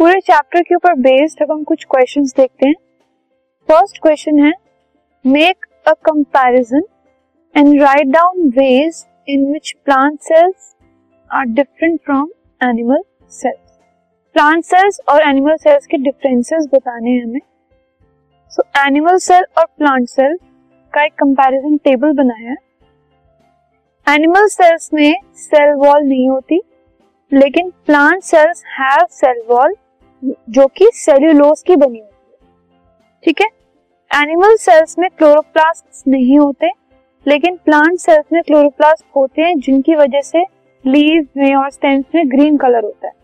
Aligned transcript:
पूरे 0.00 0.18
चैप्टर 0.20 0.62
के 0.62 0.74
ऊपर 0.74 0.94
बेस्ड 0.94 1.42
अब 1.42 1.50
हम 1.50 1.62
कुछ 1.64 1.84
क्वेश्चंस 1.90 2.32
देखते 2.36 2.66
हैं। 2.68 2.74
फ़र्स्ट 3.68 3.98
क्वेश्चन 4.02 4.38
है 4.38 4.52
make 5.24 5.66
a 5.86 5.92
comparison 6.06 6.82
and 7.54 7.80
write 7.82 8.06
down 8.06 8.48
ways 8.56 9.02
in 9.28 9.46
which 9.52 9.72
plant 9.84 10.18
cells 10.22 10.74
are 11.30 11.44
different 11.50 12.00
from 12.00 12.28
animal 12.60 13.02
cells 13.32 13.78
plant 14.34 14.64
cells 14.64 15.00
और 15.08 15.22
एनिमल 15.22 15.56
सेल्स 15.56 15.86
के 15.86 15.96
डिफरेंसेस 15.98 16.66
बताने 16.74 17.10
हैं 17.10 17.22
हमें। 17.22 17.40
सो 18.52 18.62
एनिमल 18.80 19.18
सेल 19.18 19.44
और 19.58 19.66
प्लांट 19.78 20.08
सेल 20.08 20.36
का 20.94 21.04
एक 21.04 21.14
कंपैरिजन 21.14 21.76
टेबल 21.84 22.12
बनाया 22.14 22.50
है। 22.50 22.56
एनिमल 24.06 24.46
सेल्स 24.48 24.90
में 24.94 25.14
सेल 25.38 25.74
वॉल 25.76 26.02
नहीं 26.02 26.28
होती, 26.28 26.60
लेकिन 27.32 27.72
plant 27.86 28.22
cells 28.24 28.62
have 28.78 29.06
cell 29.12 29.42
wall 29.48 29.74
जो 30.24 30.66
कि 30.66 30.90
सेल्यूलोज 30.94 31.62
की 31.62 31.76
बनी 31.76 31.98
होती 31.98 32.32
है। 32.32 32.38
ठीक 33.24 33.40
है? 33.40 33.46
एनिमल 34.22 34.56
सेल्स 34.56 34.98
में 34.98 35.10
क्लोरोप्लास्ट 35.10 36.08
नहीं 36.08 36.38
होते, 36.38 36.70
लेकिन 37.26 37.56
प्लांट 37.56 37.98
सेल्स 37.98 38.24
में 38.32 38.42
क्लोरोप्लास्ट 38.42 39.04
होते 39.16 39.42
हैं, 39.42 39.58
जिनकी 39.58 39.94
वजह 39.94 40.20
से 40.20 40.42
लीव 40.86 41.26
में 41.36 41.54
और 41.54 41.70
स्टेम्स 41.70 42.04
में 42.14 42.30
ग्रीन 42.30 42.56
कलर 42.56 42.84
होता 42.84 43.06
है। 43.06 43.14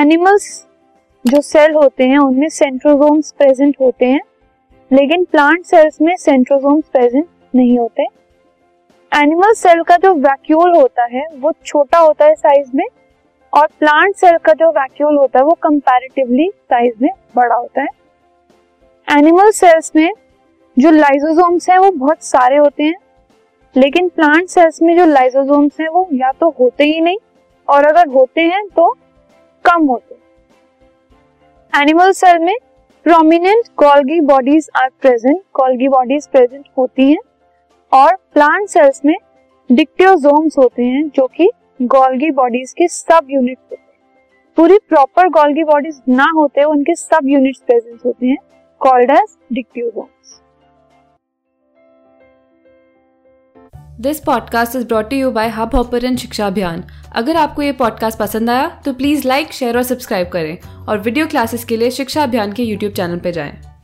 एनिमल्स 0.00 0.66
जो 1.26 1.40
सेल 1.40 1.74
होते 1.74 2.04
हैं, 2.04 2.18
उनमें 2.18 2.48
सेंट्रोसोम्स 2.48 3.32
प्रेजेंट 3.32 3.76
होते 3.80 4.06
हैं, 4.06 4.20
लेकिन 4.92 5.24
प्लांट 5.24 5.64
सेल्स 5.64 6.00
में 6.00 6.16
सेंट्रोसोम्स 6.16 6.84
प्रेजेंट 6.88 7.26
नहीं 7.54 7.78
होते। 7.78 8.02
एनिमल 9.12 9.52
सेल 9.52 9.82
का 9.82 9.96
जो 9.96 10.14
वैक्यूल 10.14 10.76
होता 10.76 11.04
है, 11.04 11.26
वो 11.34 11.52
छोटा 11.64 11.98
होता 11.98 12.24
है 12.24 12.34
साइज़ 12.34 12.70
में 12.74 12.84
और 13.56 13.66
प्लांट 13.78 14.14
सेल 14.16 14.36
का 14.36 14.52
जो 14.52 14.68
वैक्यूल 14.70 15.16
होता 15.16 15.38
है, 15.38 15.44
वो 15.44 15.52
कंपैरेटिवली 15.62 16.48
साइज़ 16.50 16.94
में 17.02 17.10
बड़ा 17.36 17.54
होता 17.54 17.82
है। 17.82 17.88
एनिमल 19.08 19.50
सेल्स 19.50 19.90
में 19.96 20.12
जो 20.76 20.90
लाइजोसोम्स 20.90 21.68
हैं, 21.70 21.78
वो 21.78 21.90
बहुत 21.90 22.22
सारे 22.22 22.56
होते 22.56 22.82
हैं। 22.82 22.94
लेकिन 23.74 24.08
प्लांट 24.08 24.48
सेल्स 24.48 24.82
में 24.82 24.96
जो 24.96 25.06
लाइजोसोम्स 25.06 25.80
हैं, 25.80 25.88
वो 25.88 26.06
या 26.12 26.30
तो 26.32 26.48
होते 26.60 26.84
ही 26.84 27.00
नहीं, 27.00 27.18
और 27.68 27.84
अगर 27.84 28.08
होते 28.08 28.40
हैं 28.42 28.66
तो 28.68 28.88
कम 29.64 29.86
होते 29.86 30.14
एनिमल 31.72 32.12
सेल 32.12 32.38
में 32.38 32.56
prominent 33.06 33.68
golgi 33.76 34.20
bodies 34.22 34.68
are 34.76 34.88
present 35.00 35.40
golgi 35.52 35.88
bodies 35.88 36.26
present 36.26 36.64
होती 36.78 37.10
हैं, 37.10 37.18
और 37.92 38.16
प्लांट 38.34 38.68
सेल्स 38.68 39.04
में 39.04 39.16
डिक्टियोजोम्स 39.70 40.58
होते 40.58 40.82
हैं, 40.82 41.08
जो 41.08 41.26
कि 41.26 41.50
गोल्गी 41.82 42.30
बॉडीज 42.30 42.72
के 42.72 42.86
सब 42.88 43.26
यूनिट 43.30 43.58
हैं। 43.72 43.78
पूरी 44.56 44.78
प्रॉपर 44.88 45.28
गोल्गी 45.28 45.64
बॉडीज 45.64 46.00
ना 46.08 46.26
होते, 46.36 46.62
उनके 46.64 46.94
सब 46.94 47.18
यूनिट्स 47.24 47.60
प्रेजेंट 47.60 48.00
होते 48.06 48.26
हैं 48.26 48.36
called 48.80 49.10
as 49.10 49.36
dictyosomes 49.52 50.40
this 54.00 54.20
podcast 54.20 54.76
is 54.76 54.86
brought 54.86 55.12
you 55.12 55.30
by 55.30 55.48
hub 55.48 55.74
hopper 55.74 56.16
Shiksha 56.16 56.46
Abhiyan 56.46 56.84
अगर 57.12 57.36
आपको 57.36 57.62
ये 57.62 57.72
पॉडकास्ट 57.72 58.18
पसंद 58.18 58.50
आया 58.50 58.82
तो 58.84 58.92
प्लीज़ 58.92 59.28
लाइक 59.28 59.52
शेयर 59.52 59.76
और 59.76 59.82
सब्सक्राइब 59.82 60.28
करें। 60.28 60.58
और 60.88 60.98
वीडियो 60.98 61.26
क्लासेस 61.26 61.64
के 61.64 61.76
लिए 61.76 61.90
शिक्षा 61.90 62.22
अभियान 62.22 62.52
के 62.52 62.62
यूट्यूब 62.62 62.92
चैनल 62.92 63.18
पर 63.18 63.30
जाएँ। 63.30 63.75